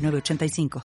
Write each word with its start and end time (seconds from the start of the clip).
985. 0.00 0.89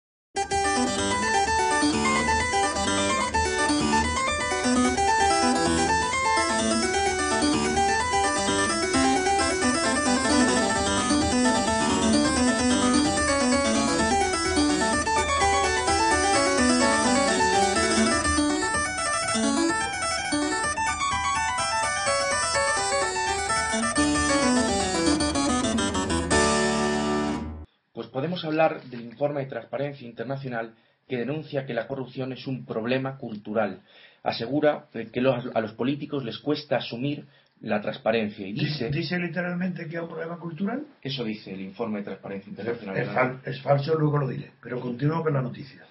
Podemos 28.11 28.45
hablar 28.45 28.83
del 28.85 29.01
informe 29.03 29.41
de 29.41 29.47
Transparencia 29.47 30.07
Internacional 30.07 30.75
que 31.09 31.17
denuncia 31.17 31.67
que 31.67 31.75
la 31.75 31.89
corrupción 31.89 32.33
es 32.33 32.47
un 32.47 32.65
problema 32.65 33.19
cultural. 33.19 33.81
Asegura 34.23 34.87
que 34.93 35.21
a 35.21 35.61
los 35.61 35.73
políticos 35.73 36.25
les 36.25 36.39
cuesta 36.39 36.77
asumir 36.77 37.27
la 37.63 37.81
transparencia 37.81 38.47
y 38.47 38.53
dice 38.53 38.89
dice 38.91 39.19
literalmente 39.19 39.87
que 39.87 39.97
es 39.97 40.03
un 40.03 40.09
problema 40.09 40.39
cultural 40.39 40.87
eso 41.03 41.25
dice 41.25 41.53
el 41.53 41.61
informe 41.61 41.99
de 41.99 42.05
transparencia 42.07 42.49
internacional. 42.49 43.41
es, 43.45 43.61
falso 43.61 43.99
luego 43.99 44.17
lo 44.17 44.29
diré 44.29 44.53
pero 44.63 44.81
continúo 44.81 45.23
con 45.23 45.35
la 45.35 45.43
noticia. 45.43 45.85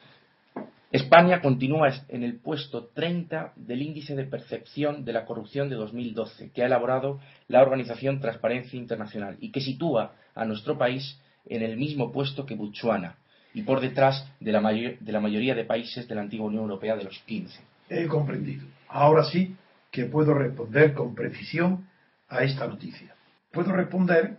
España 0.91 1.39
continúa 1.39 1.89
en 2.07 2.23
el 2.23 2.39
puesto 2.39 2.87
30 2.87 3.53
del 3.55 3.83
índice 3.83 4.15
de 4.15 4.23
percepción 4.23 5.05
de 5.05 5.13
la 5.13 5.25
corrupción 5.25 5.69
de 5.69 5.75
2012 5.75 6.51
que 6.51 6.63
ha 6.63 6.65
elaborado 6.65 7.19
la 7.47 7.61
organización 7.61 8.19
Transparencia 8.19 8.79
Internacional 8.79 9.37
y 9.39 9.51
que 9.51 9.61
sitúa 9.61 10.15
a 10.33 10.45
nuestro 10.45 10.79
país 10.79 11.21
en 11.49 11.63
el 11.63 11.77
mismo 11.77 12.11
puesto 12.11 12.45
que 12.45 12.55
Botswana 12.55 13.15
y 13.53 13.63
por 13.63 13.81
detrás 13.81 14.25
de 14.39 14.51
la, 14.51 14.61
de 14.61 15.11
la 15.11 15.19
mayoría 15.19 15.55
de 15.55 15.65
países 15.65 16.07
de 16.07 16.15
la 16.15 16.21
antigua 16.21 16.47
Unión 16.47 16.63
Europea 16.63 16.95
de 16.95 17.03
los 17.03 17.17
15. 17.25 17.59
He 17.89 18.07
comprendido. 18.07 18.65
Ahora 18.87 19.23
sí 19.23 19.55
que 19.91 20.05
puedo 20.05 20.33
responder 20.33 20.93
con 20.93 21.15
precisión 21.15 21.87
a 22.29 22.43
esta 22.43 22.67
noticia. 22.67 23.15
Puedo 23.51 23.71
responder 23.73 24.37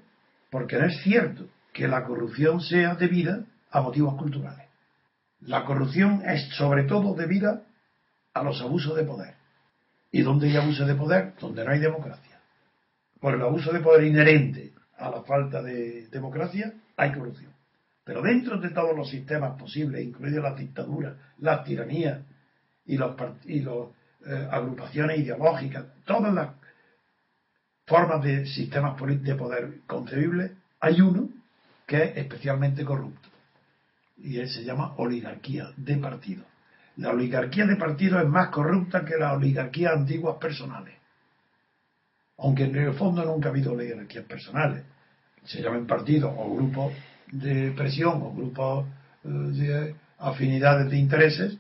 porque 0.50 0.78
no 0.78 0.86
es 0.86 1.02
cierto 1.02 1.48
que 1.72 1.88
la 1.88 2.04
corrupción 2.04 2.60
sea 2.60 2.94
debida 2.94 3.44
a 3.70 3.80
motivos 3.80 4.14
culturales. 4.14 4.66
La 5.40 5.64
corrupción 5.64 6.22
es 6.24 6.48
sobre 6.54 6.84
todo 6.84 7.14
debida 7.14 7.62
a 8.34 8.42
los 8.42 8.60
abusos 8.60 8.96
de 8.96 9.04
poder. 9.04 9.34
¿Y 10.12 10.22
dónde 10.22 10.48
hay 10.48 10.56
abuso 10.56 10.86
de 10.86 10.94
poder? 10.94 11.34
Donde 11.40 11.64
no 11.64 11.70
hay 11.70 11.80
democracia. 11.80 12.38
Por 13.20 13.34
el 13.34 13.42
abuso 13.42 13.72
de 13.72 13.80
poder 13.80 14.04
inherente 14.04 14.72
a 15.00 15.10
la 15.10 15.22
falta 15.22 15.62
de 15.62 16.06
democracia, 16.08 16.72
hay 16.96 17.12
corrupción. 17.12 17.52
Pero 18.04 18.22
dentro 18.22 18.58
de 18.58 18.70
todos 18.70 18.96
los 18.96 19.08
sistemas 19.08 19.58
posibles, 19.58 20.04
incluidas 20.04 20.42
las 20.42 20.56
dictaduras, 20.58 21.14
las 21.38 21.64
tiranías 21.64 22.20
y 22.84 22.96
las 22.96 23.12
y 23.44 23.60
los, 23.60 23.88
eh, 24.26 24.48
agrupaciones 24.50 25.18
ideológicas, 25.18 25.86
todas 26.04 26.34
las 26.34 26.50
formas 27.86 28.22
de 28.22 28.46
sistemas 28.46 28.94
de 29.00 29.34
poder 29.34 29.80
concebibles, 29.86 30.52
hay 30.78 31.00
uno 31.00 31.28
que 31.86 32.04
es 32.04 32.16
especialmente 32.18 32.84
corrupto. 32.84 33.28
Y 34.18 34.38
él 34.38 34.48
se 34.48 34.62
llama 34.62 34.94
oligarquía 34.98 35.72
de 35.76 35.96
partido. 35.96 36.44
La 36.96 37.10
oligarquía 37.10 37.66
de 37.66 37.76
partido 37.76 38.20
es 38.20 38.28
más 38.28 38.50
corrupta 38.50 39.04
que 39.04 39.16
las 39.16 39.34
oligarquías 39.34 39.96
antiguas 39.96 40.36
personales. 40.36 40.99
Aunque 42.50 42.64
en 42.64 42.74
el 42.74 42.94
fondo 42.94 43.24
nunca 43.24 43.48
ha 43.48 43.52
habido 43.52 43.74
oligarquías 43.74 44.24
personales 44.24 44.82
se 45.44 45.62
llamen 45.62 45.86
partidos 45.86 46.34
o 46.36 46.52
grupos 46.52 46.92
de 47.30 47.70
presión 47.70 48.20
o 48.22 48.34
grupos 48.34 48.86
eh, 49.22 49.28
de 49.28 49.94
afinidades 50.18 50.90
de 50.90 50.96
intereses, 50.96 51.58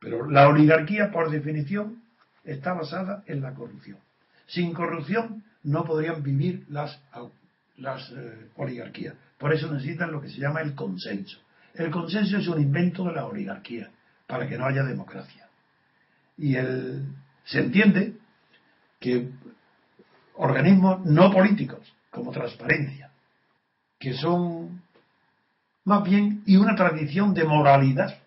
pero 0.00 0.30
la 0.30 0.48
oligarquía, 0.48 1.10
por 1.12 1.30
definición, 1.30 2.02
está 2.42 2.72
basada 2.72 3.22
en 3.26 3.42
la 3.42 3.52
corrupción. 3.52 3.98
Sin 4.46 4.72
corrupción 4.72 5.44
no 5.62 5.84
podrían 5.84 6.22
vivir 6.22 6.64
las, 6.70 6.98
las 7.76 8.10
eh, 8.10 8.48
oligarquías. 8.56 9.16
Por 9.36 9.52
eso 9.52 9.70
necesitan 9.70 10.10
lo 10.10 10.22
que 10.22 10.30
se 10.30 10.40
llama 10.40 10.62
el 10.62 10.74
consenso. 10.74 11.38
El 11.74 11.90
consenso 11.90 12.38
es 12.38 12.48
un 12.48 12.62
invento 12.62 13.04
de 13.04 13.12
la 13.12 13.26
oligarquía, 13.26 13.90
para 14.26 14.48
que 14.48 14.56
no 14.56 14.64
haya 14.64 14.84
democracia. 14.84 15.48
Y 16.38 16.56
el, 16.56 17.04
se 17.44 17.60
entiende 17.60 18.14
que 18.98 19.28
organismos 20.40 21.04
no 21.04 21.30
políticos, 21.30 21.94
como 22.10 22.32
transparencia, 22.32 23.10
que 23.98 24.14
son 24.14 24.82
más 25.84 26.02
bien 26.02 26.42
y 26.46 26.56
una 26.56 26.74
tradición 26.74 27.34
de 27.34 27.44
moralidad 27.44 28.18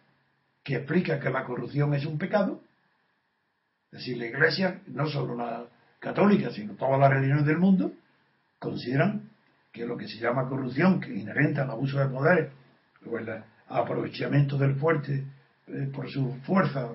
que 0.64 0.76
explica 0.76 1.20
que 1.20 1.30
la 1.30 1.44
corrupción 1.44 1.94
es 1.94 2.06
un 2.06 2.18
pecado. 2.18 2.62
Es 3.92 4.00
decir, 4.00 4.18
la 4.18 4.28
Iglesia, 4.28 4.82
no 4.88 5.08
solo 5.08 5.36
la 5.36 5.66
católica, 6.00 6.52
sino 6.52 6.74
todas 6.74 7.00
las 7.00 7.10
religiones 7.10 7.46
del 7.46 7.58
mundo, 7.58 7.92
consideran 8.60 9.30
que 9.72 9.86
lo 9.86 9.98
que 9.98 10.08
se 10.08 10.20
llama 10.20 10.48
corrupción, 10.48 11.00
que 11.00 11.14
inherente 11.14 11.62
al 11.62 11.72
abuso 11.72 12.00
de 12.00 12.08
poder 12.08 12.52
o 13.10 13.18
el 13.18 13.44
aprovechamiento 13.68 14.58
del 14.58 14.76
fuerte 14.76 15.26
eh, 15.68 15.90
por 15.94 16.10
su 16.10 16.36
fuerza 16.46 16.90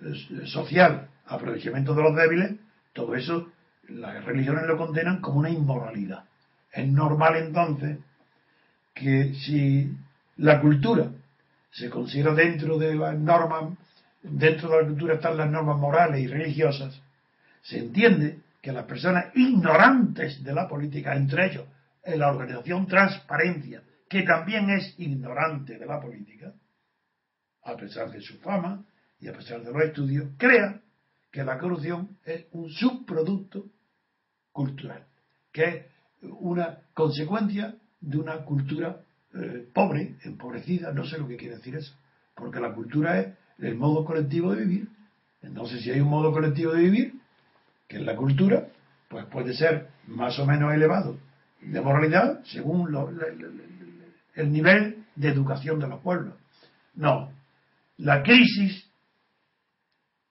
eh, 0.00 0.46
social, 0.46 1.08
aprovechamiento 1.26 1.94
de 1.94 2.02
los 2.02 2.16
débiles, 2.16 2.52
todo 2.94 3.14
eso 3.14 3.48
las 3.96 4.24
religiones 4.24 4.64
lo 4.66 4.76
condenan 4.76 5.20
como 5.20 5.40
una 5.40 5.50
inmoralidad. 5.50 6.24
Es 6.72 6.86
normal 6.88 7.36
entonces 7.36 7.98
que 8.94 9.34
si 9.34 9.94
la 10.36 10.60
cultura 10.60 11.10
se 11.70 11.90
considera 11.90 12.34
dentro 12.34 12.78
de 12.78 12.94
las 12.94 13.18
normas, 13.18 13.76
dentro 14.22 14.70
de 14.70 14.82
la 14.82 14.88
cultura 14.88 15.14
están 15.14 15.36
las 15.36 15.50
normas 15.50 15.78
morales 15.78 16.20
y 16.20 16.26
religiosas, 16.26 17.00
se 17.62 17.78
entiende 17.78 18.40
que 18.60 18.72
las 18.72 18.84
personas 18.84 19.26
ignorantes 19.34 20.42
de 20.42 20.52
la 20.52 20.68
política, 20.68 21.14
entre 21.14 21.46
ellos 21.46 21.66
en 22.04 22.18
la 22.18 22.30
organización 22.30 22.86
Transparencia, 22.86 23.82
que 24.08 24.22
también 24.22 24.70
es 24.70 24.94
ignorante 24.98 25.78
de 25.78 25.86
la 25.86 26.00
política, 26.00 26.52
a 27.64 27.76
pesar 27.76 28.10
de 28.10 28.20
su 28.20 28.38
fama 28.40 28.84
y 29.20 29.28
a 29.28 29.32
pesar 29.32 29.62
de 29.62 29.72
los 29.72 29.82
estudios, 29.82 30.28
crea 30.36 30.80
que 31.30 31.44
la 31.44 31.58
corrupción 31.58 32.18
es 32.24 32.46
un 32.52 32.70
subproducto 32.70 33.66
cultural, 34.52 35.04
que 35.52 35.64
es 35.64 35.86
una 36.22 36.78
consecuencia 36.94 37.74
de 38.00 38.18
una 38.18 38.44
cultura 38.44 39.00
eh, 39.34 39.66
pobre, 39.72 40.16
empobrecida, 40.24 40.92
no 40.92 41.04
sé 41.04 41.18
lo 41.18 41.26
que 41.26 41.36
quiere 41.36 41.56
decir 41.56 41.76
eso, 41.76 41.94
porque 42.34 42.60
la 42.60 42.74
cultura 42.74 43.20
es 43.20 43.34
el 43.58 43.76
modo 43.76 44.04
colectivo 44.04 44.54
de 44.54 44.64
vivir. 44.64 44.88
Entonces, 45.42 45.82
si 45.82 45.90
hay 45.90 46.00
un 46.00 46.08
modo 46.08 46.32
colectivo 46.32 46.72
de 46.72 46.82
vivir, 46.82 47.14
que 47.88 47.96
es 47.96 48.02
la 48.02 48.16
cultura, 48.16 48.68
pues 49.08 49.26
puede 49.26 49.54
ser 49.54 49.88
más 50.06 50.38
o 50.38 50.46
menos 50.46 50.72
elevado 50.72 51.18
de 51.60 51.80
moralidad 51.80 52.42
según 52.44 52.94
el 54.34 54.52
nivel 54.52 55.04
de 55.14 55.28
educación 55.28 55.78
de 55.78 55.88
los 55.88 56.00
pueblos. 56.00 56.34
No, 56.94 57.32
la 57.98 58.22
crisis 58.22 58.90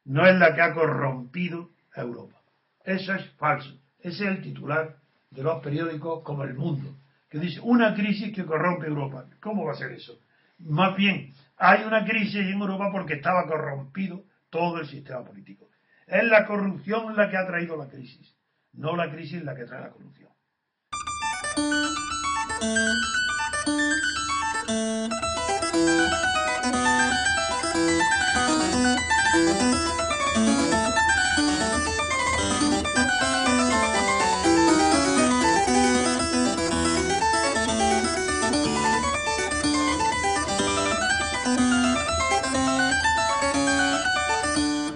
no 0.06 0.26
es 0.28 0.36
la 0.38 0.54
que 0.54 0.62
ha 0.62 0.74
corrompido 0.74 1.70
a 1.96 2.02
Europa. 2.02 2.38
Eso 2.84 3.14
es 3.14 3.30
falso. 3.38 3.81
Ese 4.02 4.24
es 4.26 4.30
el 4.32 4.42
titular 4.42 4.98
de 5.30 5.44
los 5.44 5.62
periódicos 5.62 6.24
como 6.24 6.44
El 6.44 6.56
Mundo 6.56 6.96
que 7.32 7.40
dice 7.40 7.62
una 7.64 7.96
crisis 7.96 8.36
que 8.36 8.46
corrompe 8.46 8.88
Europa. 8.88 9.26
¿Cómo 9.40 9.66
va 9.66 9.72
a 9.72 9.76
ser 9.76 9.94
eso? 9.94 10.20
Más 10.60 10.98
bien, 10.98 11.34
hay 11.58 11.84
una 11.86 12.06
crisis 12.06 12.36
en 12.36 12.60
Europa 12.60 12.90
porque 12.92 13.14
estaba 13.14 13.48
corrompido 13.48 14.26
todo 14.50 14.80
el 14.80 14.88
sistema 14.88 15.24
político. 15.24 15.70
Es 16.06 16.26
la 16.26 16.46
corrupción 16.46 17.16
la 17.16 17.30
que 17.30 17.38
ha 17.38 17.48
traído 17.48 17.78
la 17.78 17.88
crisis, 17.88 18.36
no 18.74 18.98
la 18.98 19.10
crisis 19.10 19.42
la 19.44 19.56
que 19.56 19.64
trae 19.64 19.82
la 19.82 19.92
corrupción. 19.92 20.30